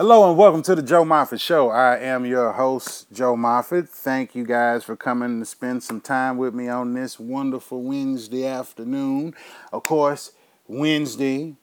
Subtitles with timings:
[0.00, 1.68] Hello and welcome to the Joe Moffett Show.
[1.68, 3.86] I am your host, Joe Moffett.
[3.86, 8.46] Thank you guys for coming to spend some time with me on this wonderful Wednesday
[8.46, 9.34] afternoon.
[9.70, 10.32] Of course,
[10.66, 11.54] Wednesday,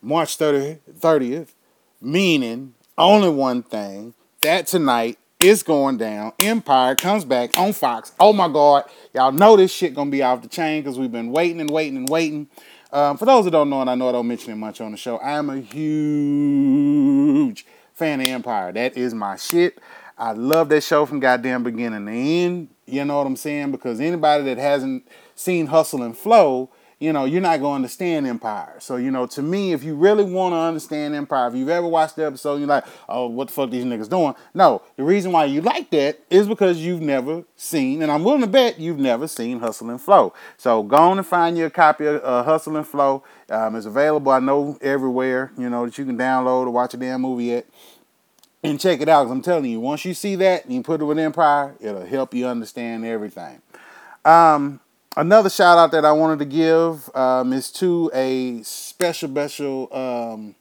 [0.00, 1.54] March 30th, 30th
[2.00, 6.34] meaning only one thing that tonight is going down.
[6.38, 8.12] Empire comes back on Fox.
[8.20, 11.32] Oh my God, y'all know this shit gonna be off the chain because we've been
[11.32, 12.48] waiting and waiting and waiting.
[12.96, 14.90] Um, for those that don't know, and I know I don't mention it much on
[14.90, 18.72] the show, I am a huge fan of Empire.
[18.72, 19.78] That is my shit.
[20.16, 22.68] I love that show from goddamn beginning to end.
[22.86, 23.70] You know what I'm saying?
[23.70, 28.26] Because anybody that hasn't seen Hustle and Flow, you know, you're not going to understand
[28.26, 28.76] Empire.
[28.78, 31.86] So, you know, to me, if you really want to understand Empire, if you've ever
[31.86, 34.34] watched the episode, you're like, oh, what the fuck these niggas doing?
[34.54, 38.40] No, the reason why you like that is because you've never seen, and I'm willing
[38.40, 40.32] to bet you've never seen Hustle and Flow.
[40.56, 43.22] So go on and find your copy of uh, Hustle and Flow.
[43.50, 46.96] Um, it's available, I know, everywhere, you know, that you can download or watch a
[46.96, 47.66] damn movie at.
[48.64, 51.00] And check it out, because I'm telling you, once you see that and you put
[51.00, 53.60] it with Empire, it'll help you understand everything.
[54.24, 54.80] Um,
[55.16, 60.54] another shout out that I wanted to give um, is to a special, special um,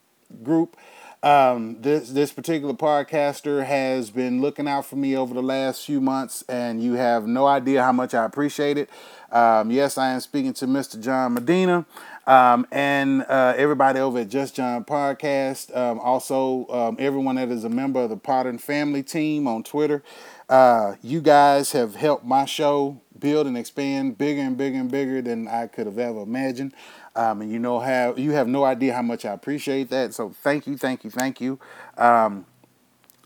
[0.43, 0.77] group.
[1.23, 5.99] Um, this this particular podcaster has been looking out for me over the last few
[5.99, 8.91] months, and you have no idea how much I appreciate it.
[9.31, 11.01] Um, yes, I am speaking to Mr.
[11.01, 11.85] John Medina
[12.27, 15.75] um, and uh, everybody over at Just John Podcast.
[15.75, 20.03] Um, also, um, everyone that is a member of the Potter Family team on Twitter.
[20.47, 25.21] Uh, you guys have helped my show build and expand bigger and bigger and bigger
[25.21, 26.73] than I could have ever imagined.
[27.15, 30.13] Um, and you know how you have no idea how much I appreciate that.
[30.13, 31.59] So thank you, thank you, thank you.
[31.97, 32.45] Um,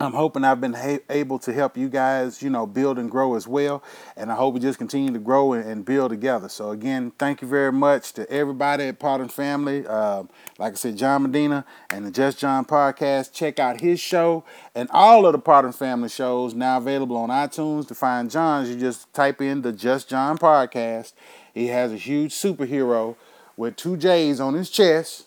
[0.02, 3.36] I'm hoping I've been ha- able to help you guys, you know, build and grow
[3.36, 3.84] as well.
[4.16, 6.48] And I hope we just continue to grow and, and build together.
[6.48, 9.86] So again, thank you very much to everybody at Potter Family.
[9.86, 10.24] Uh,
[10.58, 13.34] like I said, John Medina and the Just John podcast.
[13.34, 17.86] Check out his show and all of the Potter Family shows now available on iTunes.
[17.90, 21.12] To find John's, you just type in the Just John podcast.
[21.54, 23.18] He has a huge superhero
[23.58, 25.26] with two J's on his chest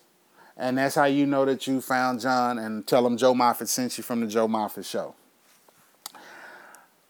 [0.56, 3.96] and that's how you know that you found John and tell him Joe Moffett sent
[3.98, 5.14] you from the Joe Moffett Show.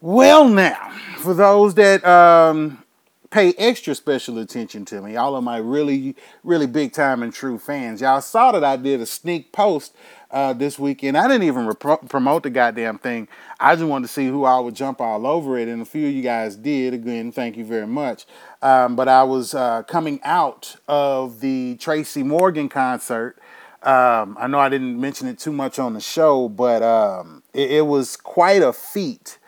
[0.00, 2.82] Well, now, for those that um,
[3.30, 7.56] pay extra special attention to me, all of my really, really big time and true
[7.56, 9.94] fans, y'all saw that I did a sneak post
[10.32, 11.16] uh, this weekend.
[11.16, 13.28] I didn't even rep- promote the goddamn thing.
[13.60, 16.08] I just wanted to see who I would jump all over it, and a few
[16.08, 16.94] of you guys did.
[16.94, 18.26] Again, thank you very much.
[18.62, 23.36] Um, but I was uh, coming out of the Tracy Morgan concert.
[23.82, 27.72] Um, I know I didn't mention it too much on the show, but um, it,
[27.72, 29.38] it, was quite a feat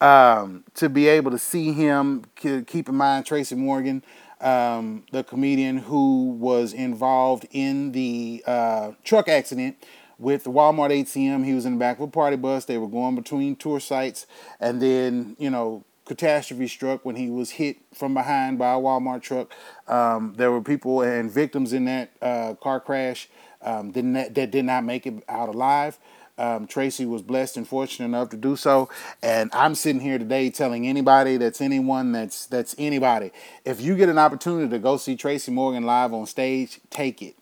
[0.00, 2.24] um, to be able to see him.
[2.34, 4.02] Keep in mind, Tracy Morgan,
[4.40, 9.76] um, the comedian who was involved in the uh, truck accident
[10.18, 11.44] with the Walmart ATM.
[11.44, 12.64] He was in the back of a party bus.
[12.64, 14.26] They were going between tour sites,
[14.58, 19.22] and then you know catastrophe struck when he was hit from behind by a Walmart
[19.22, 19.52] truck.
[19.86, 23.28] Um, there were people and victims in that uh, car crash
[23.60, 25.98] um, not, that did not make it out alive.
[26.38, 28.90] Um, Tracy was blessed and fortunate enough to do so,
[29.22, 33.32] and I'm sitting here today telling anybody that's anyone that's that's anybody.
[33.64, 37.36] If you get an opportunity to go see Tracy Morgan live on stage, take it.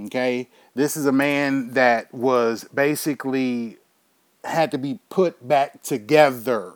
[0.00, 3.78] Okay, this is a man that was basically
[4.44, 6.74] had to be put back together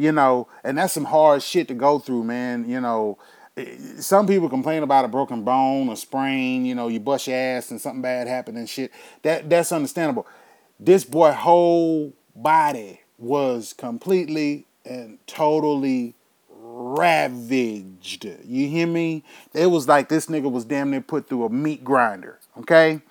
[0.00, 2.68] you know, and that's some hard shit to go through, man.
[2.68, 3.18] You know,
[3.56, 7.36] eh, some people complain about a broken bone, a sprain, you know, you bust your
[7.36, 8.92] ass and something bad happened and shit.
[9.22, 10.26] That that's understandable.
[10.78, 16.14] This boy whole body was completely and totally
[16.48, 18.24] ravaged.
[18.44, 19.24] You hear me?
[19.52, 23.02] It was like this nigga was damn near put through a meat grinder, okay?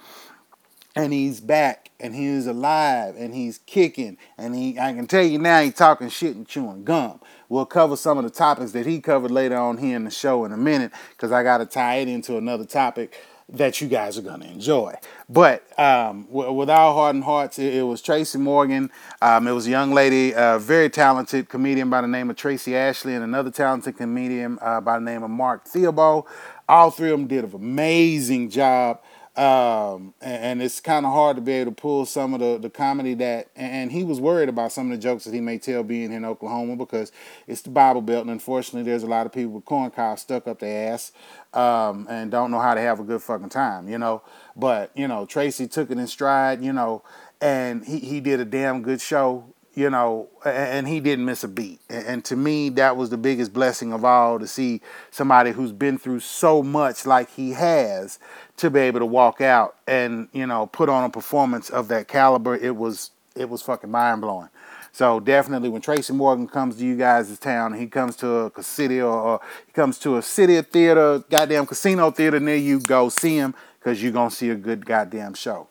[0.95, 5.37] And he's back and he's alive and he's kicking and he I can tell you
[5.37, 7.19] now he's talking shit and chewing gum.
[7.47, 10.45] We'll cover some of the topics that he covered later on here in the show
[10.45, 13.15] in a minute because I got to tie it into another topic
[13.51, 14.93] that you guys are to enjoy.
[15.27, 18.91] But um, w- with our heart and hearts, it, it was Tracy Morgan.
[19.21, 23.15] Um, it was a young lady, very talented comedian by the name of Tracey Ashley,
[23.15, 26.27] and another talented comedian uh, by the name of Mark Theobald.
[26.67, 29.01] All three of them did an amazing job
[29.39, 32.57] um, and, and, it's kind of hard to be able to pull some of the,
[32.57, 35.57] the comedy that, and he was worried about some of the jokes that he may
[35.57, 37.13] tell being in Oklahoma because
[37.47, 40.45] it's the Bible Belt, and unfortunately, there's a lot of people with corn cobs stuck
[40.45, 41.13] up their ass
[41.53, 44.23] um, and don't know how to have a good fucking time, you know.
[44.57, 47.01] But, you know, Tracy took it in stride, you know,
[47.39, 51.47] and he, he did a damn good show you know, and he didn't miss a
[51.47, 51.79] beat.
[51.89, 54.81] And to me, that was the biggest blessing of all to see
[55.11, 58.19] somebody who's been through so much like he has
[58.57, 62.07] to be able to walk out and, you know, put on a performance of that
[62.07, 62.55] caliber.
[62.55, 64.49] It was it was fucking mind blowing.
[64.91, 68.99] So definitely when Tracy Morgan comes to you guys' town, he comes to a city
[68.99, 73.37] or, or he comes to a city theater, goddamn casino theater near you, go see
[73.37, 75.67] him because you're gonna see a good goddamn show.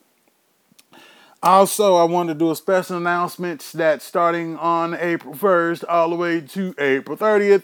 [1.40, 6.17] Also, I want to do a special announcement that starting on April 1st all the
[6.17, 7.62] way to April 30th,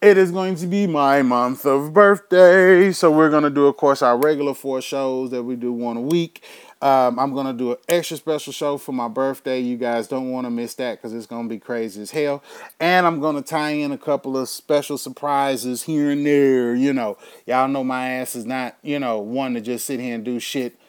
[0.00, 2.92] it is going to be my month of birthday.
[2.92, 5.96] So we're going to do, of course, our regular four shows that we do one
[5.96, 6.44] a week.
[6.80, 9.58] Um, I'm going to do an extra special show for my birthday.
[9.58, 12.44] You guys don't want to miss that because it's going to be crazy as hell.
[12.78, 16.76] And I'm going to tie in a couple of special surprises here and there.
[16.76, 20.14] You know, y'all know my ass is not, you know, one to just sit here
[20.14, 20.79] and do shit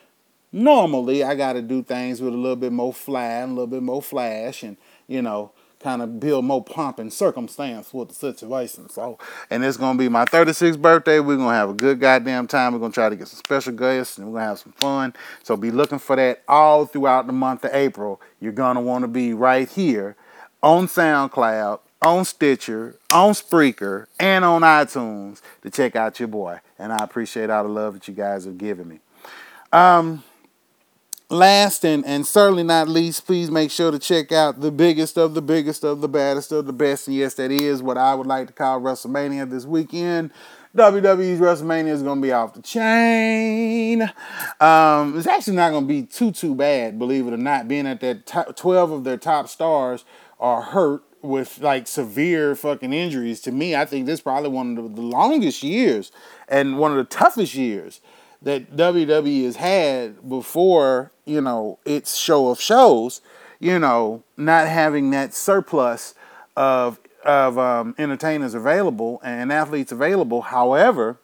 [0.52, 3.68] normally I got to do things with a little bit more fly and a little
[3.68, 4.78] bit more flash and,
[5.08, 8.90] you know, kind of build more pomp and circumstance with the situation.
[8.90, 9.18] So,
[9.50, 11.20] and it's going to be my 36th birthday.
[11.20, 12.74] We're going to have a good goddamn time.
[12.74, 14.74] We're going to try to get some special guests and we're going to have some
[14.74, 15.14] fun.
[15.44, 18.22] So be looking for that all throughout the month of April.
[18.40, 20.16] You're going to want to be right here
[20.62, 26.60] on SoundCloud, on Stitcher, on Spreaker, and on iTunes to check out your boy.
[26.78, 29.00] And I appreciate all the love that you guys have given me.
[29.74, 30.24] Um,
[31.32, 35.34] last and, and certainly not least, please make sure to check out the biggest of
[35.34, 37.08] the biggest of the baddest of the best.
[37.08, 40.32] And yes, that is what I would like to call WrestleMania this weekend.
[40.76, 44.04] WWE's WrestleMania is going to be off the chain.
[44.60, 47.88] Um, it's actually not going to be too, too bad, believe it or not, being
[47.88, 50.06] at that top, 12 of their top stars
[50.40, 53.42] are hurt with like severe fucking injuries.
[53.42, 56.12] To me, I think this is probably one of the longest years
[56.48, 58.02] and one of the toughest years
[58.42, 63.22] that WWE has had before, you know, its show of shows,
[63.60, 66.16] you know, not having that surplus
[66.56, 70.42] of of um, entertainers available and athletes available.
[70.42, 71.20] However,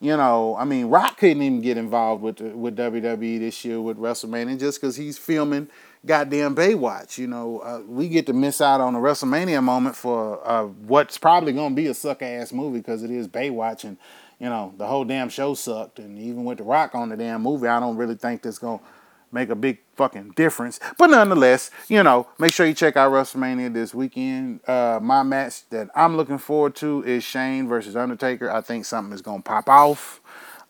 [0.00, 3.98] you know, I mean, Rock couldn't even get involved with with WWE this year with
[3.98, 5.68] WrestleMania just because he's filming
[6.06, 7.18] goddamn Baywatch.
[7.18, 11.18] You know, uh, we get to miss out on a WrestleMania moment for uh, what's
[11.18, 13.98] probably going to be a suck ass movie because it is Baywatch and
[14.40, 15.98] you know, the whole damn show sucked.
[15.98, 18.78] And even with The Rock on the damn movie, I don't really think that's going
[18.78, 18.84] to
[19.30, 20.80] make a big fucking difference.
[20.98, 24.66] But nonetheless, you know, make sure you check out WrestleMania this weekend.
[24.68, 28.50] Uh, my match that I'm looking forward to is Shane versus Undertaker.
[28.50, 30.20] I think something is going to pop off.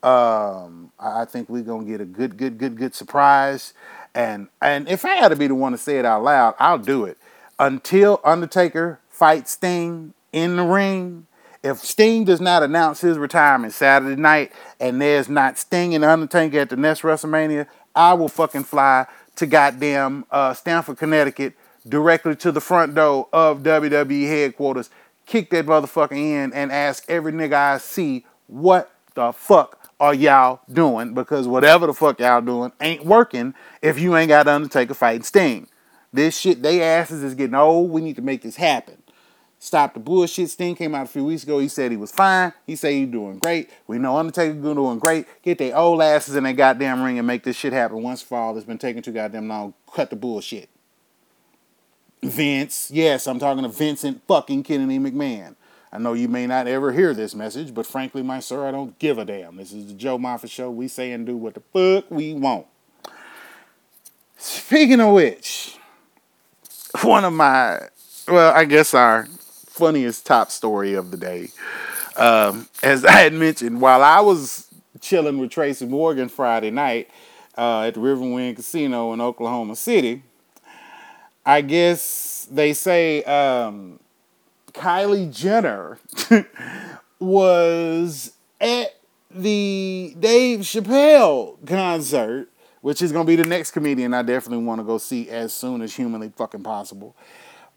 [0.03, 3.75] Um, I think we're to get a good, good, good, good surprise.
[4.15, 6.79] And and if I had to be the one to say it out loud, I'll
[6.79, 7.19] do it.
[7.59, 11.27] Until Undertaker fights Sting in the ring,
[11.63, 16.61] if Sting does not announce his retirement Saturday night and there's not Sting and Undertaker
[16.61, 21.55] at the next WrestleMania, I will fucking fly to goddamn uh, Stamford, Connecticut,
[21.87, 24.91] directly to the front door of WWE headquarters,
[25.27, 30.61] kick that motherfucker in, and ask every nigga I see, what the fuck are y'all
[30.73, 31.15] doing?
[31.15, 35.69] Because whatever the fuck y'all doing ain't working if you ain't got Undertaker fighting Sting.
[36.13, 37.91] This shit, they asses is getting old.
[37.91, 39.00] We need to make this happen.
[39.63, 40.49] Stop the bullshit.
[40.49, 41.59] Sting came out a few weeks ago.
[41.59, 42.55] He said he was fine.
[42.67, 43.69] He said he's doing great.
[43.87, 45.27] We know Undertaker doing great.
[45.43, 48.39] Get their old asses in that goddamn ring and make this shit happen once for
[48.39, 48.57] all.
[48.57, 49.75] It's been taking too goddamn long.
[49.93, 50.71] Cut the bullshit.
[52.23, 55.57] Vince, yes, I'm talking to Vincent fucking Kennedy McMahon.
[55.93, 58.99] I know you may not ever hear this message, but frankly, my sir, I don't
[58.99, 59.57] give a damn.
[59.57, 60.71] This is the Joe Moffett show.
[60.71, 62.67] We say and do what the fuck we want.
[64.39, 65.77] Speaking of which,
[67.03, 67.89] one of my,
[68.27, 69.27] well, I guess our
[69.81, 71.49] funniest top story of the day.
[72.17, 74.69] Um, as I had mentioned, while I was
[75.01, 77.11] chilling with Tracy Morgan Friday night
[77.57, 80.23] uh, at the Riverwind Casino in Oklahoma City,
[81.47, 83.99] I guess they say um,
[84.73, 85.99] Kylie Jenner
[87.19, 88.97] was at
[89.31, 92.49] the Dave Chappelle concert,
[92.83, 95.55] which is going to be the next comedian I definitely want to go see as
[95.55, 97.17] soon as humanly fucking possible.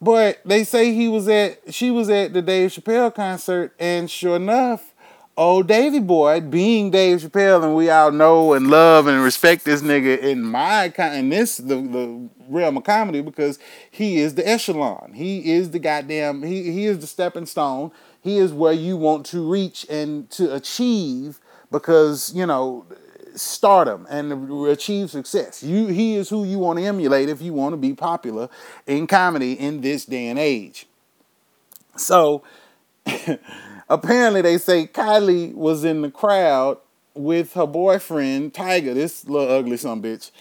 [0.03, 4.36] But they say he was at she was at the Dave Chappelle concert, and sure
[4.36, 4.93] enough,
[5.38, 9.81] old Davy Boy, being Dave Chappelle, and we all know and love and respect this
[9.81, 14.45] nigga in my kind in this the, the realm of comedy because he is the
[14.45, 15.13] echelon.
[15.13, 17.91] He is the goddamn he he is the stepping stone.
[18.19, 21.39] He is where you want to reach and to achieve
[21.72, 22.86] because you know
[23.36, 25.63] stardom and achieve success.
[25.63, 28.50] You, he is who you want to emulate if you want to be popular
[28.88, 30.88] in comedy in this day and age.
[31.96, 32.44] So
[33.90, 36.78] apparently they say Kylie was in the crowd
[37.13, 40.32] with her boyfriend Tyga, this little ugly son bitch,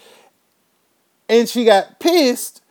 [1.29, 2.62] and she got pissed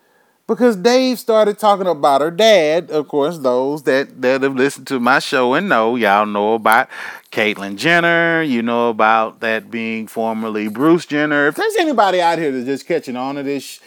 [0.54, 2.90] because Dave started talking about her dad.
[2.90, 6.88] Of course, those that, that have listened to my show and know, y'all know about
[7.30, 8.42] Caitlyn Jenner.
[8.42, 11.48] You know about that being formerly Bruce Jenner.
[11.48, 13.80] If there's anybody out here that's just catching on to this,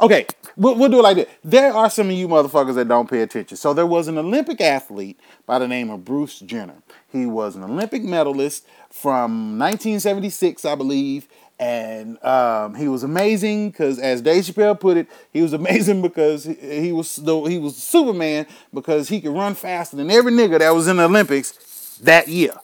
[0.00, 1.28] okay, we'll, we'll do it like this.
[1.44, 3.56] There are some of you motherfuckers that don't pay attention.
[3.56, 6.82] So there was an Olympic athlete by the name of Bruce Jenner.
[7.12, 11.28] He was an Olympic medalist from 1976, I believe
[11.64, 16.44] and um, he was amazing because, as Dave Chappelle put it, he was amazing because
[16.44, 20.88] he, was he was Superman because he could run faster than every nigga that was
[20.88, 22.54] in the Olympics that year.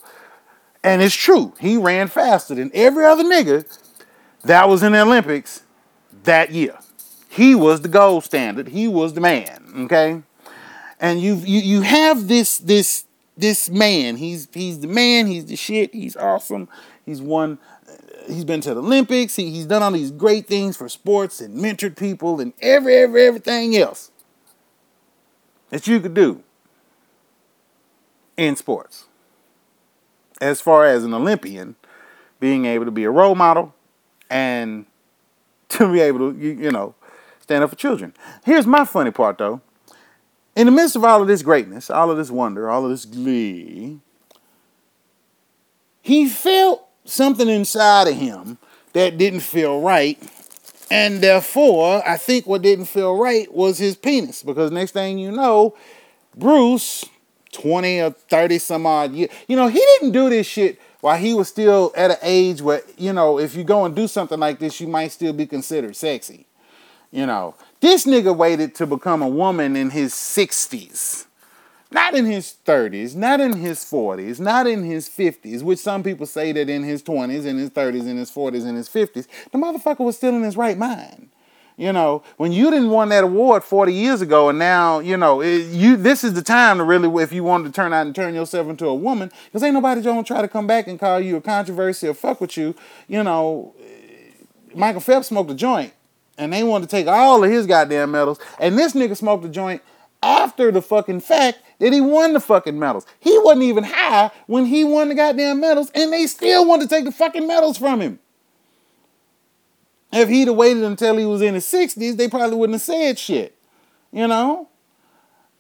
[0.85, 3.65] And it's true, he ran faster than every other nigga
[4.45, 5.63] that was in the Olympics
[6.25, 6.79] that year.
[7.31, 8.69] He was the gold standard.
[8.69, 9.73] He was the man.
[9.85, 10.23] Okay,
[10.99, 14.17] and you you you have this this this man.
[14.17, 15.27] He's he's the man.
[15.27, 15.95] He's the shit.
[15.95, 16.69] He's awesome.
[17.07, 17.59] He's won
[18.31, 19.37] he's been to the Olympics.
[19.37, 23.27] He, he's done all these great things for sports and mentored people and every, every,
[23.27, 24.11] everything else
[25.71, 26.43] that you could do
[28.37, 29.07] in sports.
[30.41, 31.77] As far as an Olympian,
[32.41, 33.75] being able to be a role model
[34.29, 34.87] and
[35.71, 36.95] to be able to, you, you know,
[37.41, 38.15] stand up for children.
[38.45, 39.61] Here's my funny part though.
[40.57, 43.05] In the midst of all of this greatness, all of this wonder, all of this
[43.05, 44.01] glee,
[46.03, 48.59] he felt something inside of him
[48.93, 50.19] that didn't feel right.
[50.91, 54.43] And therefore, I think what didn't feel right was his penis.
[54.43, 55.77] Because next thing you know,
[56.37, 57.05] Bruce,
[57.53, 61.33] 20 or 30 some odd years, you know, he didn't do this shit while he
[61.33, 64.59] was still at an age where, you know, if you go and do something like
[64.59, 66.47] this, you might still be considered sexy.
[67.11, 71.27] You know, this nigga waited to become a woman in his 60s.
[71.93, 76.25] Not in his 30s, not in his 40s, not in his 50s, which some people
[76.25, 79.59] say that in his 20s, in his 30s, in his 40s, in his 50s, the
[79.59, 81.31] motherfucker was still in his right mind.
[81.77, 85.41] You know, when you didn't won that award 40 years ago, and now, you know,
[85.41, 88.15] it, you this is the time to really, if you wanted to turn out and
[88.15, 91.19] turn yourself into a woman, because ain't nobody gonna try to come back and call
[91.21, 92.75] you a controversy or fuck with you.
[93.09, 93.75] You know,
[94.75, 95.95] Michael Phelps smoked a joint,
[96.37, 99.49] and they wanted to take all of his goddamn medals, and this nigga smoked a
[99.49, 99.81] joint
[100.23, 103.07] after the fucking fact that he won the fucking medals.
[103.19, 106.95] He wasn't even high when he won the goddamn medals, and they still wanted to
[106.95, 108.19] take the fucking medals from him.
[110.13, 113.19] If he'd have waited until he was in his 60s, they probably wouldn't have said
[113.19, 113.57] shit.
[114.13, 114.69] You know?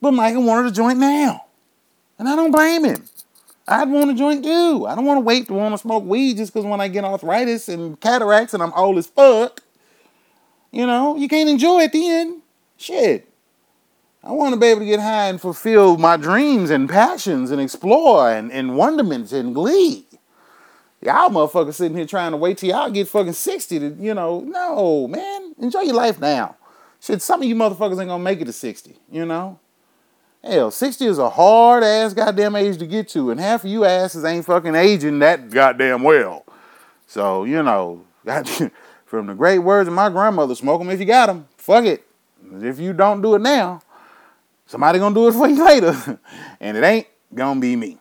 [0.00, 1.46] But Michael wanted a joint now.
[2.18, 3.04] And I don't blame him.
[3.66, 4.86] I'd want a joint too.
[4.86, 7.04] I don't want to wait to want to smoke weed just because when I get
[7.04, 9.62] arthritis and cataracts and I'm old as fuck,
[10.72, 12.42] you know, you can't enjoy it end,
[12.76, 13.29] Shit.
[14.22, 17.60] I want to be able to get high and fulfill my dreams and passions and
[17.60, 20.06] explore and, and wonderment and glee.
[21.00, 24.40] Y'all motherfuckers sitting here trying to wait till y'all get fucking 60 to, you know,
[24.40, 25.54] no, man.
[25.58, 26.56] Enjoy your life now.
[27.00, 29.58] Shit, some of you motherfuckers ain't gonna make it to 60, you know?
[30.44, 33.86] Hell, 60 is a hard ass goddamn age to get to, and half of you
[33.86, 36.44] asses ain't fucking aging that goddamn well.
[37.06, 38.04] So, you know,
[39.06, 41.48] from the great words of my grandmother, smoke them if you got them.
[41.56, 42.06] Fuck it.
[42.60, 43.80] If you don't do it now,
[44.70, 46.20] Somebody gonna do it for you later,
[46.60, 47.98] and it ain't gonna be me.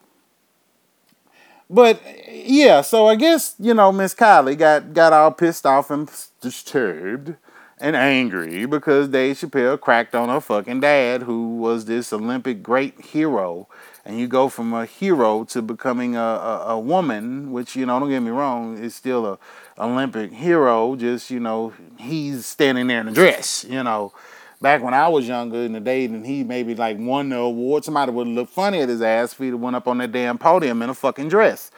[1.67, 1.99] But
[2.31, 6.07] yeah, so I guess you know Miss Kylie got got all pissed off and
[6.41, 7.37] disturbed
[7.79, 13.03] and angry because Dave Chappelle cracked on her fucking dad, who was this Olympic great
[13.03, 13.67] hero.
[14.05, 17.99] And you go from a hero to becoming a, a, a woman, which you know,
[17.99, 19.39] don't get me wrong, is still a
[19.79, 20.95] Olympic hero.
[20.95, 24.13] Just you know, he's standing there in a dress, you know
[24.61, 27.85] back when I was younger in the day and he maybe like won the award,
[27.85, 30.81] somebody would look funny at his ass if he went up on that damn podium
[30.81, 31.71] in a fucking dress.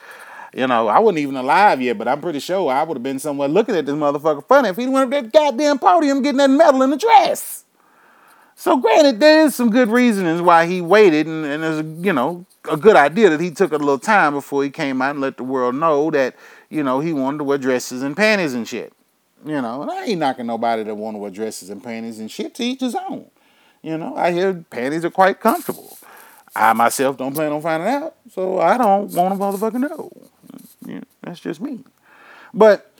[0.54, 3.18] You know, I wasn't even alive yet, but I'm pretty sure I would have been
[3.18, 6.50] somewhere looking at this motherfucker funny if he went up that goddamn podium getting that
[6.50, 7.64] medal in the dress.
[8.54, 12.76] So granted, there's some good reasons why he waited, and, and there's you know a
[12.76, 15.42] good idea that he took a little time before he came out and let the
[15.42, 16.36] world know that
[16.68, 18.92] you know he wanted to wear dresses and panties and shit.
[19.44, 22.30] You know, and I ain't knocking nobody that want to wear dresses and panties and
[22.30, 23.26] shit to each his own.
[23.82, 25.98] You know, I hear panties are quite comfortable.
[26.54, 30.12] I myself don't plan on finding out, so I don't want to motherfucking know.
[30.86, 31.80] Yeah, that's just me.
[32.54, 32.92] But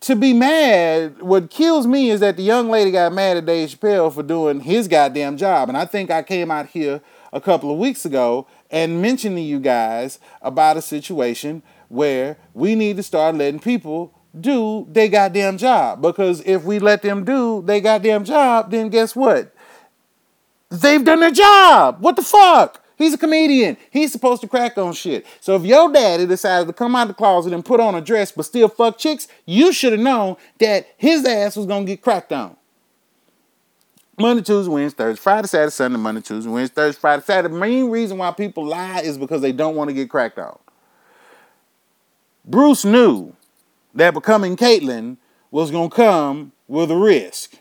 [0.00, 3.68] to be mad, what kills me is that the young lady got mad at Dave
[3.68, 5.68] Chappelle for doing his goddamn job.
[5.68, 7.00] And I think I came out here
[7.32, 12.74] a couple of weeks ago and mentioned to you guys about a situation where we
[12.74, 16.00] need to start letting people do they goddamn job.
[16.02, 19.54] Because if we let them do they goddamn job, then guess what?
[20.70, 22.00] They've done their job.
[22.00, 22.82] What the fuck?
[22.96, 23.76] He's a comedian.
[23.90, 25.26] He's supposed to crack on shit.
[25.40, 28.32] So if your daddy decided to come out the closet and put on a dress
[28.32, 32.32] but still fuck chicks, you should have known that his ass was gonna get cracked
[32.32, 32.56] on.
[34.18, 37.52] Monday, Tuesday, Wednesday, Thursday, Friday, Saturday, Sunday, Monday, Tuesday, Wednesday, Thursday, Friday, Saturday.
[37.52, 40.58] The main reason why people lie is because they don't want to get cracked on.
[42.44, 43.34] Bruce knew
[43.94, 45.16] that becoming Caitlyn
[45.50, 47.54] was going to come with a risk.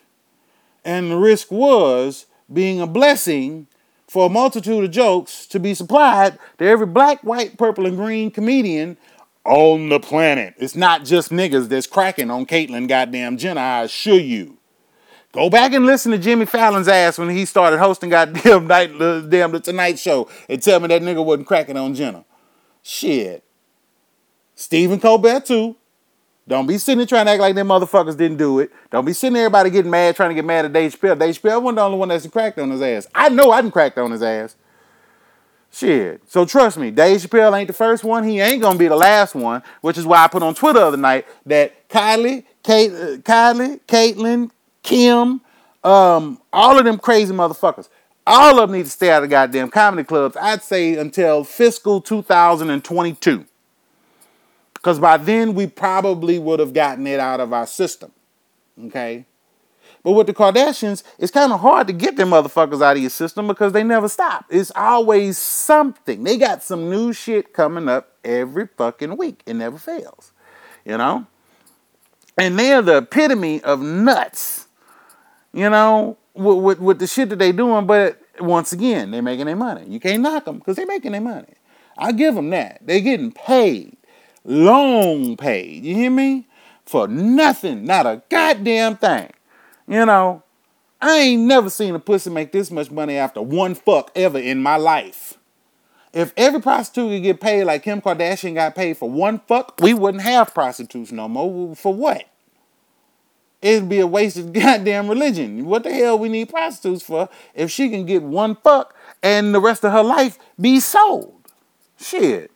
[0.83, 3.67] And the risk was being a blessing
[4.07, 8.31] for a multitude of jokes to be supplied to every black, white, purple, and green
[8.31, 8.97] comedian
[9.45, 10.53] on the planet.
[10.57, 14.57] It's not just niggas that's cracking on Caitlyn goddamn Jenner, I assure you.
[15.31, 18.91] Go back and listen to Jimmy Fallon's ass when he started hosting goddamn night,
[19.29, 22.25] damn the Tonight Show and tell me that nigga wasn't cracking on Jenner.
[22.83, 23.43] Shit.
[24.55, 25.77] Stephen Colbert too.
[26.48, 28.71] Don't be sitting there trying to act like them motherfuckers didn't do it.
[28.89, 31.17] Don't be sitting there everybody getting mad, trying to get mad at Dave Chappelle.
[31.17, 33.07] Dave Chappelle wasn't the only one that's cracked on his ass.
[33.13, 34.55] I know I didn't cracked on his ass.
[35.71, 36.21] Shit.
[36.29, 38.27] So trust me, Dave Chappelle ain't the first one.
[38.27, 40.86] He ain't gonna be the last one, which is why I put on Twitter the
[40.86, 44.51] other night that Kylie, Kate, uh, Kylie, Caitlyn,
[44.83, 45.39] Kim,
[45.83, 47.88] um, all of them crazy motherfuckers.
[48.27, 50.36] All of them need to stay out of goddamn comedy clubs.
[50.36, 53.45] I'd say until fiscal 2022.
[54.81, 58.11] Because by then we probably would have gotten it out of our system.
[58.85, 59.25] Okay?
[60.03, 63.11] But with the Kardashians, it's kind of hard to get them motherfuckers out of your
[63.11, 64.45] system because they never stop.
[64.50, 66.23] It's always something.
[66.23, 69.43] They got some new shit coming up every fucking week.
[69.45, 70.31] It never fails.
[70.83, 71.27] You know?
[72.35, 74.67] And they're the epitome of nuts.
[75.53, 79.45] You know, with, with, with the shit that they doing, but once again, they're making
[79.45, 79.85] their money.
[79.88, 81.53] You can't knock them because they're making their money.
[81.97, 82.79] I give them that.
[82.81, 83.97] They're getting paid.
[84.43, 85.86] Long paid.
[85.86, 86.48] You hear me?
[86.86, 87.86] For nothing.
[87.86, 89.31] Not a goddamn thing.
[89.88, 90.43] You know,
[91.01, 94.62] I ain't never seen a pussy make this much money after one fuck ever in
[94.62, 95.38] my life.
[96.13, 99.93] If every prostitute could get paid like Kim Kardashian got paid for one fuck, we
[99.93, 101.75] wouldn't have prostitutes no more.
[101.75, 102.25] For what?
[103.62, 105.65] It'd be a wasted goddamn religion.
[105.65, 109.61] What the hell we need prostitutes for if she can get one fuck and the
[109.61, 111.33] rest of her life be sold?
[111.98, 112.50] Shit.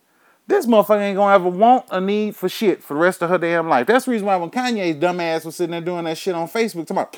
[0.48, 3.40] This motherfucker ain't gonna ever want a need for shit for the rest of her
[3.40, 3.88] damn life.
[3.88, 6.88] That's the reason why when Kanye's dumbass was sitting there doing that shit on Facebook,
[6.92, 7.18] about,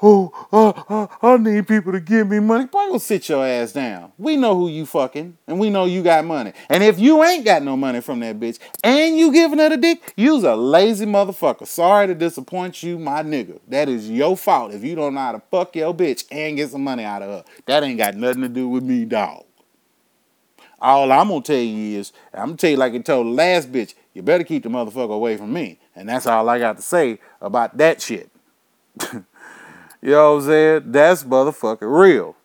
[0.00, 2.66] oh, uh, uh, I need people to give me money.
[2.66, 4.12] Boy, go sit your ass down.
[4.16, 6.52] We know who you fucking, and we know you got money.
[6.68, 9.76] And if you ain't got no money from that bitch, and you giving her the
[9.76, 11.66] dick, you's a lazy motherfucker.
[11.66, 13.58] Sorry to disappoint you, my nigga.
[13.66, 16.70] That is your fault if you don't know how to fuck your bitch and get
[16.70, 17.44] some money out of her.
[17.66, 19.45] That ain't got nothing to do with me, dog.
[20.80, 23.72] All I'm gonna tell you is, I'm gonna tell you like I told the last
[23.72, 25.78] bitch, you better keep the motherfucker away from me.
[25.94, 28.30] And that's all I got to say about that shit.
[29.12, 29.24] you
[30.02, 30.82] know what I'm saying?
[30.92, 32.36] That's motherfucking real.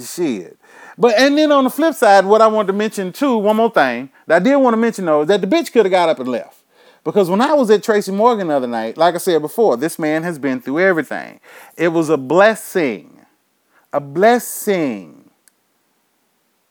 [0.00, 0.58] Shit.
[0.98, 3.70] But and then on the flip side, what I want to mention too, one more
[3.70, 6.08] thing that I did want to mention though, is that the bitch could have got
[6.08, 6.62] up and left.
[7.04, 9.96] Because when I was at Tracy Morgan the other night, like I said before, this
[9.96, 11.38] man has been through everything.
[11.76, 13.24] It was a blessing.
[13.92, 15.15] A blessing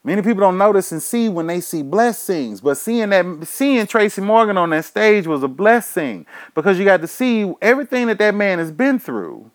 [0.05, 4.21] Many people don't notice and see when they see blessings, but seeing that seeing Tracy
[4.21, 8.35] Morgan on that stage was a blessing because you got to see everything that that
[8.35, 9.49] man has been through,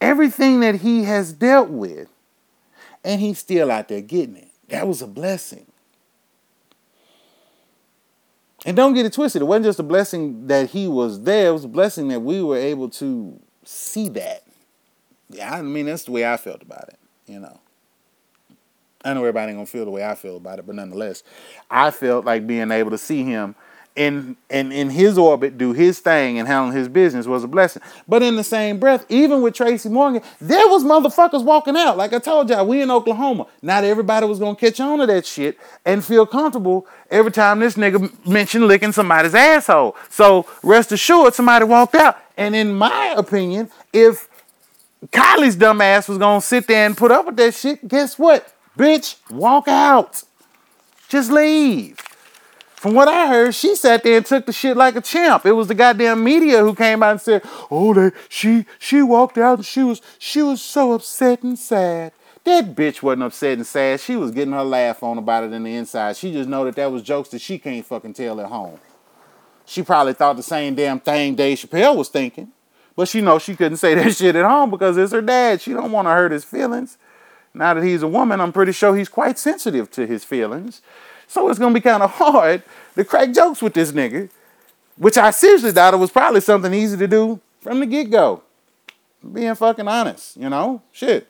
[0.00, 2.08] everything that he has dealt with,
[3.04, 4.48] and he's still out there getting it.
[4.70, 5.66] That was a blessing.
[8.66, 9.40] And don't get it twisted.
[9.40, 11.50] It wasn't just a blessing that he was there.
[11.50, 14.42] It was a blessing that we were able to see that.
[15.28, 16.98] Yeah, I mean that's the way I felt about it.
[17.28, 17.60] You know.
[19.04, 21.22] I know everybody ain't gonna feel the way I feel about it, but nonetheless,
[21.70, 23.54] I felt like being able to see him
[23.96, 27.82] in in in his orbit do his thing and handle his business was a blessing.
[28.06, 31.96] But in the same breath, even with Tracy Morgan, there was motherfuckers walking out.
[31.96, 33.46] Like I told y'all, we in Oklahoma.
[33.62, 37.74] Not everybody was gonna catch on to that shit and feel comfortable every time this
[37.74, 39.96] nigga mentioned licking somebody's asshole.
[40.08, 42.16] So rest assured, somebody walked out.
[42.36, 44.28] And in my opinion, if
[45.10, 48.54] Kylie's dumbass was gonna sit there and put up with that shit, guess what?
[48.76, 50.22] Bitch, walk out.
[51.08, 51.98] Just leave.
[52.80, 55.44] From what I heard, she sat there and took the shit like a champ.
[55.44, 59.36] It was the goddamn media who came out and said, "Oh, they, she she walked
[59.36, 62.12] out and she was she was so upset and sad."
[62.44, 64.00] That bitch wasn't upset and sad.
[64.00, 66.16] She was getting her laugh on about it in the inside.
[66.16, 68.80] She just know that that was jokes that she can't fucking tell at home.
[69.66, 72.50] She probably thought the same damn thing Dave Chappelle was thinking,
[72.96, 75.60] but she know she couldn't say that shit at home because it's her dad.
[75.60, 76.96] She don't want to hurt his feelings.
[77.52, 80.82] Now that he's a woman, I'm pretty sure he's quite sensitive to his feelings.
[81.26, 82.62] So it's gonna be kind of hard
[82.94, 84.30] to crack jokes with this nigga,
[84.96, 88.42] which I seriously thought it was probably something easy to do from the get go.
[89.32, 90.82] Being fucking honest, you know?
[90.92, 91.28] Shit.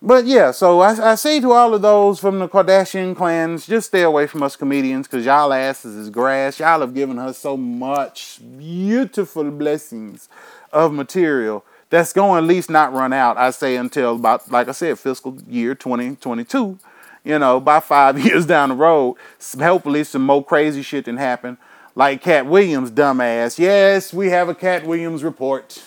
[0.00, 3.88] But yeah, so I, I say to all of those from the Kardashian clans, just
[3.88, 6.60] stay away from us comedians because y'all asses is grass.
[6.60, 10.28] Y'all have given her so much beautiful blessings
[10.72, 13.36] of material that's going to at least not run out.
[13.36, 16.78] I say until about, like I said, fiscal year 2022.
[17.24, 19.16] You know, by five years down the road,
[19.58, 21.58] hopefully some more crazy shit can happen.
[21.94, 23.58] Like Katt Williams, dumbass.
[23.58, 25.82] Yes, we have a Katt Williams report.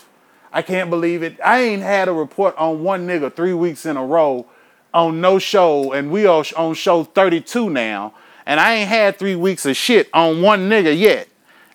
[0.52, 1.40] I can't believe it.
[1.44, 4.46] I ain't had a report on one nigga three weeks in a row
[4.94, 8.14] on no show, and we are on show 32 now,
[8.46, 11.30] and I ain't had three weeks of shit on one nigga yet.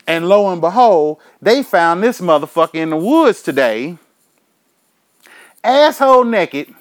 [0.06, 3.96] And lo and behold, they found this motherfucker in the woods today,
[5.66, 6.72] asshole naked,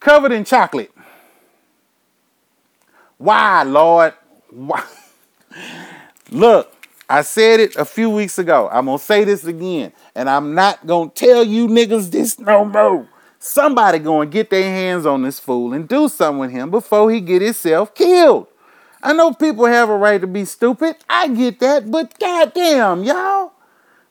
[0.00, 0.92] covered in chocolate.
[3.16, 4.14] Why, Lord?
[4.50, 4.84] Why?
[6.30, 6.74] Look,
[7.08, 8.68] I said it a few weeks ago.
[8.70, 13.08] I'm gonna say this again, and I'm not gonna tell you niggas this no more.
[13.38, 17.20] Somebody gonna get their hands on this fool and do something with him before he
[17.20, 18.48] get himself killed.
[19.02, 20.96] I know people have a right to be stupid.
[21.08, 23.52] I get that, but goddamn, y'all.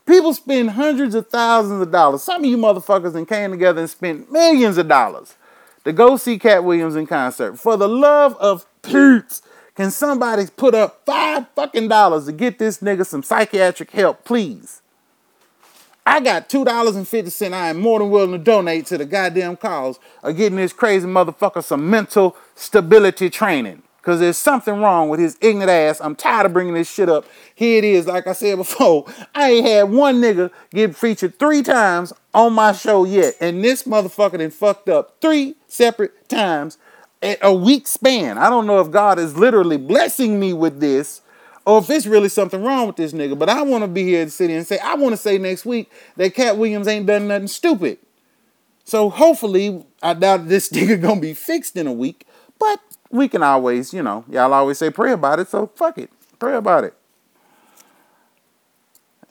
[0.08, 2.24] People spend hundreds of thousands of dollars.
[2.24, 5.36] Some of you motherfuckers and came together and spent millions of dollars
[5.84, 7.60] to go see Katt Williams in concert.
[7.60, 9.42] For the love of Pete,
[9.76, 14.82] can somebody put up five fucking dollars to get this nigga some psychiatric help, please?
[16.06, 17.54] I got two dollars and fifty cent.
[17.54, 21.06] I am more than willing to donate to the goddamn cause of getting this crazy
[21.06, 23.84] motherfucker some mental stability training.
[24.08, 26.00] Cause there's something wrong with his ignorant ass.
[26.00, 27.26] I'm tired of bringing this shit up.
[27.54, 28.08] Here it is.
[28.08, 32.72] Like I said before, I ain't had one nigga get featured three times on my
[32.72, 36.78] show yet, and this motherfucker then fucked up three separate times
[37.22, 38.38] at a week span.
[38.38, 41.20] I don't know if God is literally blessing me with this
[41.66, 43.38] or if it's really something wrong with this nigga.
[43.38, 45.38] But I want to be here in the city and say, I want to say
[45.38, 47.98] next week that Katt Williams ain't done nothing stupid.
[48.86, 52.26] So hopefully, I doubt this nigga gonna be fixed in a week.
[52.58, 56.10] But we can always, you know, y'all always say pray about it, so fuck it.
[56.40, 56.94] Pray about it.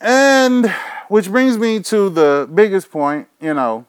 [0.00, 0.72] And
[1.08, 3.86] which brings me to the biggest point, you know,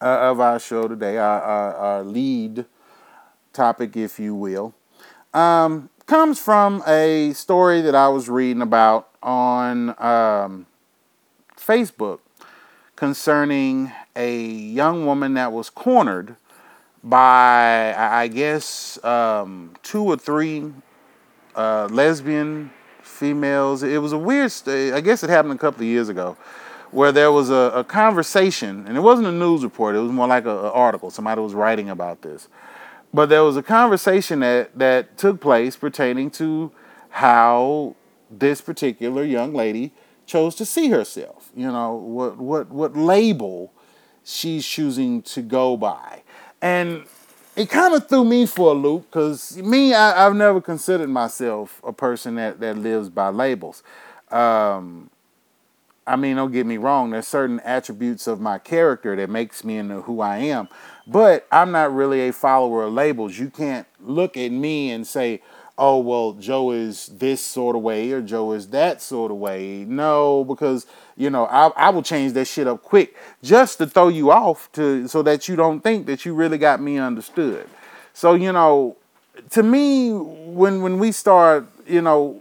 [0.00, 2.64] uh, of our show today, our, our, our, lead
[3.52, 4.74] topic, if you will,
[5.34, 10.66] um, comes from a story that I was reading about on um,
[11.56, 12.20] Facebook
[12.96, 16.36] concerning a young woman that was cornered
[17.02, 20.72] by I guess um, two or three
[21.54, 22.70] uh, lesbian
[23.02, 23.82] females.
[23.82, 24.52] It was a weird.
[24.52, 26.36] St- I guess it happened a couple of years ago,
[26.90, 29.96] where there was a, a conversation, and it wasn't a news report.
[29.96, 31.10] It was more like an article.
[31.10, 32.48] Somebody was writing about this,
[33.12, 36.70] but there was a conversation that that took place pertaining to
[37.10, 37.96] how
[38.30, 39.92] this particular young lady
[40.26, 41.50] chose to see herself.
[41.56, 43.72] You know what what what label
[44.22, 46.22] she's choosing to go by
[46.62, 47.04] and
[47.56, 51.80] it kind of threw me for a loop because me, I, have never considered myself
[51.84, 53.82] a person that, that lives by labels.
[54.30, 55.10] Um,
[56.06, 59.76] I mean, don't get me wrong, there's certain attributes of my character that makes me
[59.76, 60.68] into who I am,
[61.06, 63.38] but I'm not really a follower of labels.
[63.38, 65.42] You can't look at me and say,
[65.80, 69.86] oh, well, Joe is this sort of way or Joe is that sort of way.
[69.88, 74.08] No, because, you know, I, I will change that shit up quick just to throw
[74.08, 77.66] you off to so that you don't think that you really got me understood.
[78.12, 78.98] So, you know,
[79.50, 82.38] to me, when when we start, you know,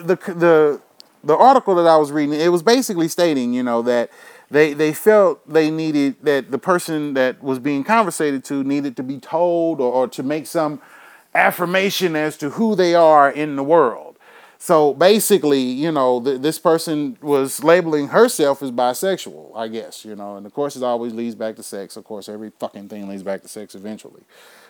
[0.00, 0.80] the the
[1.24, 4.10] the article that I was reading, it was basically stating, you know, that
[4.48, 9.02] they they felt they needed that the person that was being conversated to needed to
[9.02, 10.80] be told or, or to make some
[11.36, 14.18] affirmation as to who they are in the world.
[14.58, 20.16] So basically, you know, th- this person was labeling herself as bisexual, I guess, you
[20.16, 21.96] know, and of course it always leads back to sex.
[21.96, 24.22] Of course, every fucking thing leads back to sex eventually,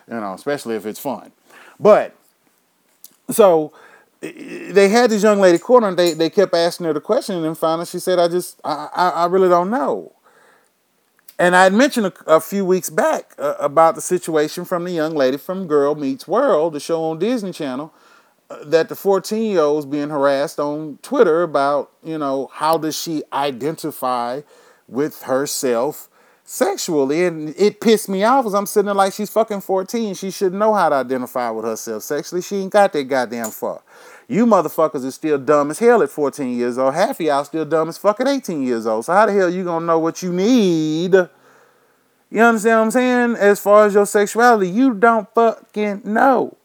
[0.08, 1.32] you know, especially if it's fun.
[1.78, 2.14] But
[3.30, 3.72] so
[4.20, 5.96] they had this young lady cornered.
[5.96, 9.08] They they kept asking her the question, and finally she said, "I just I I,
[9.10, 10.12] I really don't know."
[11.38, 14.92] And I had mentioned a, a few weeks back uh, about the situation from the
[14.92, 17.92] young lady from Girl Meets World, the show on Disney Channel,
[18.48, 22.78] uh, that the 14 year old was being harassed on Twitter about, you know, how
[22.78, 24.40] does she identify
[24.88, 26.08] with herself
[26.44, 27.24] sexually.
[27.24, 30.14] And it pissed me off because I'm sitting there like she's fucking 14.
[30.14, 32.40] She should know how to identify with herself sexually.
[32.40, 33.82] She ain't got that goddamn far.
[34.28, 36.94] You motherfuckers is still dumb as hell at 14 years old.
[36.94, 39.04] Half of y'all still dumb as fucking 18 years old.
[39.04, 41.14] So how the hell you gonna know what you need?
[42.30, 43.36] You understand what I'm saying?
[43.36, 46.56] As far as your sexuality, you don't fucking know.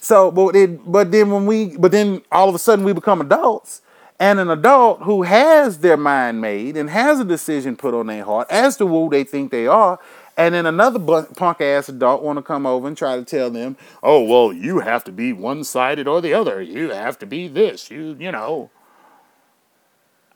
[0.00, 3.20] So, but it, but then when we, but then all of a sudden we become
[3.20, 3.82] adults,
[4.18, 8.24] and an adult who has their mind made and has a decision put on their
[8.24, 9.98] heart as to who they think they are,
[10.38, 11.00] and then another
[11.34, 14.78] punk ass adult want to come over and try to tell them, "Oh, well, you
[14.78, 16.62] have to be one sided or the other.
[16.62, 17.90] You have to be this.
[17.90, 18.70] You, you know."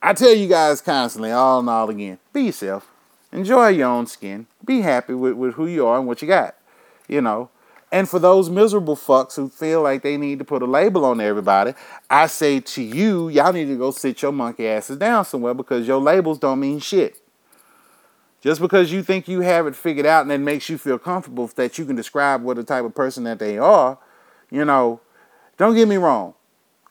[0.01, 2.91] I tell you guys constantly, all and all again, be yourself.
[3.31, 4.47] Enjoy your own skin.
[4.65, 6.55] Be happy with, with who you are and what you got.
[7.07, 7.49] You know.
[7.89, 11.21] And for those miserable fucks who feel like they need to put a label on
[11.21, 11.75] everybody,
[12.09, 15.87] I say to you, y'all need to go sit your monkey asses down somewhere because
[15.87, 17.22] your labels don't mean shit.
[18.43, 21.47] Just because you think you have it figured out and it makes you feel comfortable
[21.55, 23.97] that you can describe what the type of person that they are,
[24.51, 24.99] you know,
[25.55, 26.33] don't get me wrong.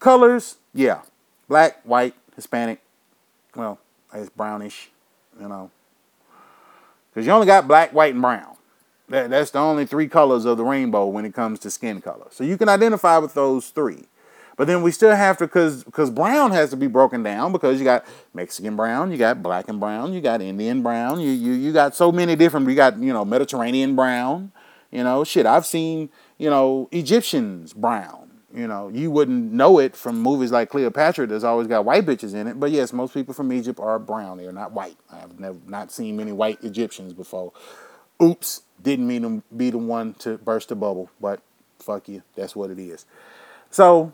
[0.01, 1.03] Colors, yeah.
[1.49, 2.81] Black, white, Hispanic,
[3.55, 3.79] well,
[4.15, 4.91] it's brownish,
[5.39, 5.71] you know.
[7.13, 8.57] Because you only got black, white, and brown.
[9.11, 12.29] That, that's the only three colors of the rainbow when it comes to skin color.
[12.31, 14.05] So you can identify with those three.
[14.57, 17.79] But then we still have to, because because brown has to be broken down because
[17.79, 21.53] you got Mexican brown, you got black and brown, you got Indian brown, you you
[21.53, 22.67] you got so many different.
[22.67, 24.53] We got you know Mediterranean brown,
[24.91, 25.47] you know shit.
[25.47, 28.23] I've seen you know Egyptians brown.
[28.55, 31.27] You know, you wouldn't know it from movies like Cleopatra.
[31.27, 32.61] That's always got white bitches in it.
[32.61, 34.37] But yes, most people from Egypt are brown.
[34.37, 34.97] They are not white.
[35.11, 37.53] I've never not seen many white Egyptians before.
[38.23, 41.41] Oops, didn't mean to be the one to burst the bubble, but
[41.79, 42.23] fuck you.
[42.37, 43.07] That's what it is.
[43.71, 44.13] So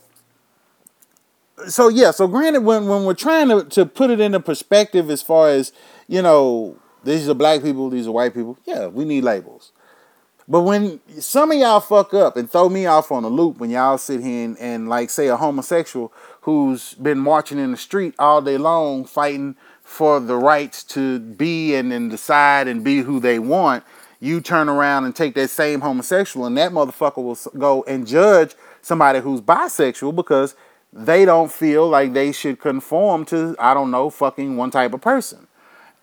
[1.68, 5.23] so yeah, so granted, when when we're trying to, to put it into perspective as
[5.23, 5.73] far as,
[6.07, 9.73] you know, these are black people, these are white people, yeah, we need labels.
[10.51, 13.68] But when some of y'all fuck up and throw me off on a loop when
[13.68, 16.11] y'all sit here and, and like say a homosexual
[16.42, 21.75] who's been marching in the street all day long fighting for the rights to be
[21.75, 23.85] and then decide and be who they want,
[24.21, 28.55] you turn around and take that same homosexual and that motherfucker will go and judge
[28.81, 30.55] somebody who's bisexual because
[30.92, 35.01] they don't feel like they should conform to, I don't know, fucking one type of
[35.01, 35.46] person.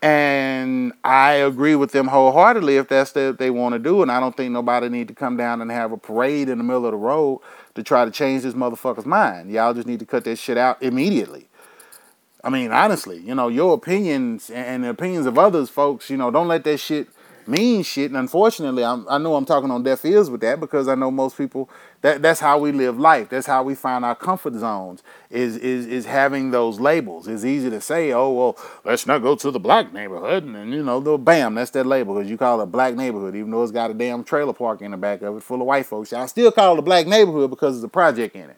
[0.02, 4.02] And I agree with them wholeheartedly if that's what they want to do.
[4.04, 6.64] And I don't think nobody need to come down and have a parade in the
[6.64, 7.42] middle of the road
[7.74, 9.50] to try to change this motherfucker's mind.
[9.50, 11.48] Y'all just need to cut that shit out immediately.
[12.44, 16.30] I mean, honestly, you know, your opinions and the opinions of others, folks, you know,
[16.30, 17.08] don't let that shit
[17.48, 18.12] mean shit.
[18.12, 21.12] And unfortunately, I'm, i know I'm talking on deaf ears with that because I know
[21.12, 21.70] most people
[22.02, 23.30] that that's how we live life.
[23.30, 25.04] That's how we find our comfort zones.
[25.30, 27.28] Is is is having those labels.
[27.28, 30.74] It's easy to say, oh well, let's not go to the black neighborhood, and, and
[30.74, 33.52] you know, the bam, that's that label because you call it a black neighborhood, even
[33.52, 35.86] though it's got a damn trailer park in the back of it full of white
[35.86, 36.14] folks.
[36.14, 38.58] I still call it a black neighborhood because there's a project in it.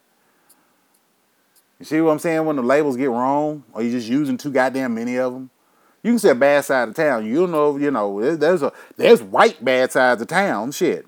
[1.80, 2.43] You see what I'm saying?
[2.45, 5.50] When the labels get wrong, or you just using too goddamn many of them.
[6.08, 7.26] You can say bad side of town.
[7.26, 10.72] You know, you know, there's a there's white bad sides of town.
[10.72, 11.06] Shit.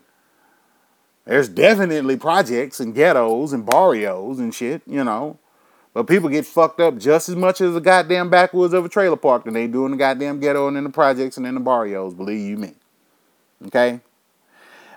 [1.23, 5.39] There's definitely projects and ghettos and barrios and shit, you know.
[5.93, 9.15] But people get fucked up just as much as the goddamn backwoods of a trailer
[9.15, 11.61] park than they do in the goddamn ghetto and in the projects and in the
[11.61, 12.73] barrios, believe you me.
[13.67, 14.01] Okay?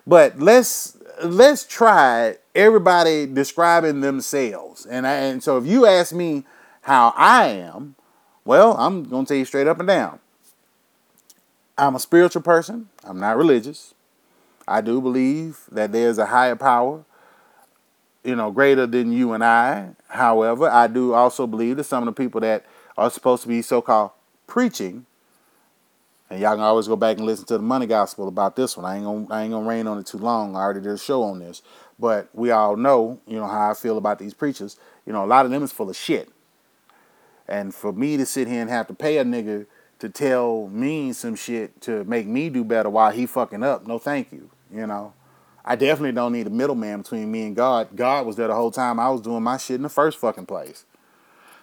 [0.04, 4.84] But let's let's try everybody describing themselves.
[4.84, 6.44] And I, and so if you ask me
[6.80, 7.94] how I am,
[8.44, 10.18] well, I'm going to tell you straight up and down.
[11.78, 12.88] I'm a spiritual person.
[13.04, 13.94] I'm not religious.
[14.66, 17.04] I do believe that there's a higher power,
[18.22, 19.90] you know, greater than you and I.
[20.08, 23.62] However, I do also believe that some of the people that are supposed to be
[23.62, 24.12] so called
[24.46, 25.06] preaching,
[26.30, 28.86] and y'all can always go back and listen to the money gospel about this one.
[28.86, 30.56] I ain't gonna I ain't gonna rain on it too long.
[30.56, 31.62] I already did a show on this.
[31.98, 34.76] But we all know, you know, how I feel about these preachers.
[35.06, 36.30] You know, a lot of them is full of shit.
[37.52, 39.66] And for me to sit here and have to pay a nigga
[39.98, 43.98] to tell me some shit to make me do better while he fucking up, no
[43.98, 44.48] thank you.
[44.74, 45.12] You know,
[45.62, 47.94] I definitely don't need a middleman between me and God.
[47.94, 50.46] God was there the whole time I was doing my shit in the first fucking
[50.46, 50.86] place.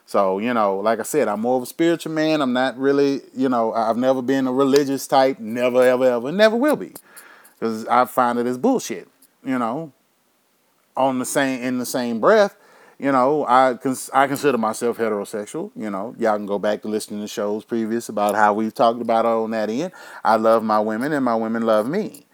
[0.05, 2.39] So, you know, like I said, I'm more of a spiritual man.
[2.39, 6.55] I'm not really, you know, I've never been a religious type, never, ever, ever, never
[6.55, 6.93] will be.
[7.59, 9.07] Because I find it as bullshit,
[9.43, 9.91] you know.
[10.95, 12.55] On the same in the same breath,
[12.99, 15.71] you know, I cons- I consider myself heterosexual.
[15.75, 19.01] You know, y'all can go back to listening to shows previous about how we've talked
[19.01, 19.93] about on that end.
[20.23, 22.25] I love my women, and my women love me,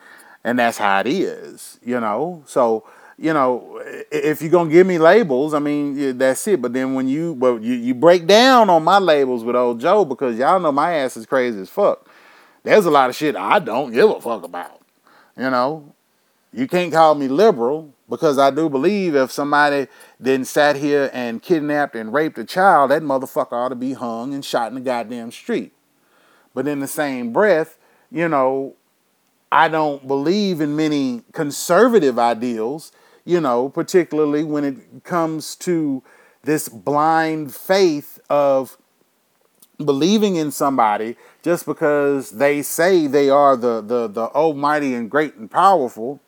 [0.44, 1.80] and that's how it is.
[1.84, 2.84] You know, so
[3.18, 6.62] you know, if you're gonna give me labels, I mean, that's it.
[6.62, 10.04] But then when you, but you, you break down on my labels with old Joe
[10.04, 12.10] because y'all know my ass is crazy as fuck.
[12.64, 14.82] There's a lot of shit I don't give a fuck about.
[15.38, 15.95] You know,
[16.56, 19.88] you can't call me liberal because I do believe if somebody
[20.20, 24.34] then sat here and kidnapped and raped a child, that motherfucker ought to be hung
[24.34, 25.74] and shot in the goddamn street.
[26.54, 27.78] But in the same breath,
[28.10, 28.76] you know,
[29.52, 32.94] I don't believe in many conservative ideals,
[33.26, 36.04] you know, particularly when it comes to
[36.44, 38.78] this blind faith of
[39.84, 45.36] believing in somebody just because they say they are the the the almighty and great
[45.36, 46.22] and powerful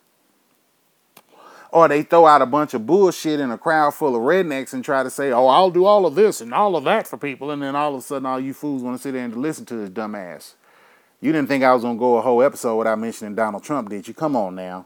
[1.72, 4.84] Or they throw out a bunch of bullshit in a crowd full of rednecks and
[4.84, 7.52] try to say, oh, I'll do all of this and all of that for people.
[7.52, 9.66] And then all of a sudden, all you fools want to sit there and listen
[9.66, 10.54] to this dumbass.
[11.20, 13.90] You didn't think I was going to go a whole episode without mentioning Donald Trump,
[13.90, 14.14] did you?
[14.14, 14.86] Come on now.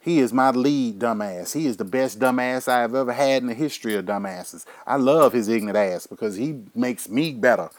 [0.00, 1.54] He is my lead dumbass.
[1.54, 4.64] He is the best dumbass I have ever had in the history of dumbasses.
[4.86, 7.70] I love his ignorant ass because he makes me better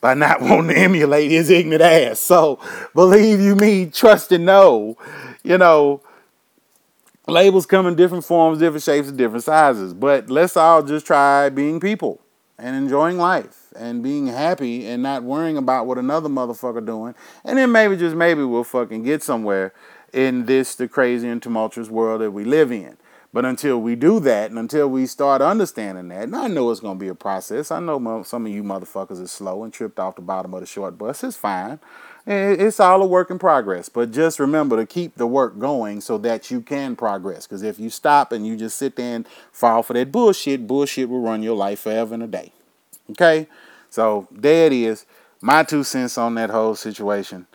[0.00, 2.20] by not wanting to emulate his ignorant ass.
[2.20, 2.58] So
[2.94, 4.96] believe you me, trust and know,
[5.42, 6.02] you know,
[7.28, 9.94] labels come in different forms, different shapes, and different sizes.
[9.94, 12.20] But let's all just try being people
[12.58, 17.14] and enjoying life and being happy and not worrying about what another motherfucker doing.
[17.44, 19.72] And then maybe just maybe we'll fucking get somewhere
[20.12, 22.96] in this the crazy and tumultuous world that we live in.
[23.30, 26.80] But until we do that and until we start understanding that, and I know it's
[26.80, 27.70] going to be a process.
[27.70, 30.66] I know some of you motherfuckers is slow and tripped off the bottom of the
[30.66, 31.22] short bus.
[31.22, 31.78] It's fine.
[32.26, 33.88] It's all a work in progress.
[33.88, 37.46] But just remember to keep the work going so that you can progress.
[37.46, 41.08] Because if you stop and you just sit there and fall for that bullshit, bullshit
[41.08, 42.52] will run your life forever and a day.
[43.10, 43.46] Okay?
[43.90, 45.06] So there it is.
[45.40, 47.46] My two cents on that whole situation.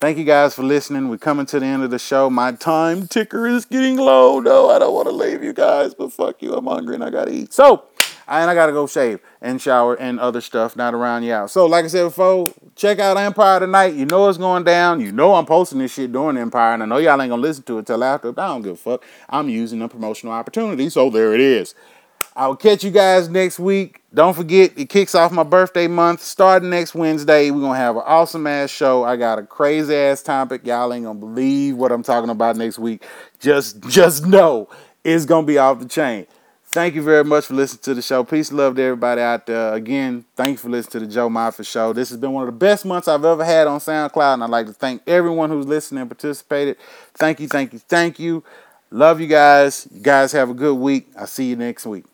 [0.00, 1.10] Thank you guys for listening.
[1.10, 2.30] We're coming to the end of the show.
[2.30, 4.40] My time ticker is getting low.
[4.40, 6.54] No, I don't want to leave you guys, but fuck you.
[6.54, 7.52] I'm hungry and I gotta eat.
[7.52, 7.84] So,
[8.30, 11.48] and I gotta go shave and shower and other stuff, not around y'all.
[11.48, 13.94] So, like I said before, check out Empire tonight.
[13.94, 15.00] You know it's going down.
[15.00, 17.64] You know I'm posting this shit during Empire, and I know y'all ain't gonna listen
[17.64, 18.32] to it till after.
[18.32, 19.04] But I don't give a fuck.
[19.28, 21.74] I'm using a promotional opportunity, so there it is.
[22.36, 24.02] I'll catch you guys next week.
[24.14, 26.22] Don't forget, it kicks off my birthday month.
[26.22, 29.04] Starting next Wednesday, we're going to have an awesome ass show.
[29.04, 30.64] I got a crazy ass topic.
[30.64, 33.04] Y'all ain't going to believe what I'm talking about next week.
[33.40, 34.68] Just, just know
[35.02, 36.26] it's going to be off the chain.
[36.72, 38.22] Thank you very much for listening to the show.
[38.22, 39.74] Peace love to everybody out there.
[39.74, 41.92] Again, thank you for listening to the Joe Moffett Show.
[41.92, 44.50] This has been one of the best months I've ever had on SoundCloud, and I'd
[44.50, 46.76] like to thank everyone who's listening and participated.
[47.14, 48.44] Thank you, thank you, thank you.
[48.92, 49.88] Love you guys.
[49.92, 51.08] You guys have a good week.
[51.18, 52.04] I'll see you next week.